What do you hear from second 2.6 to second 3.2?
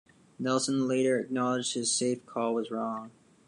wrong.